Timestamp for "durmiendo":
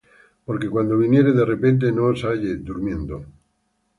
2.69-3.15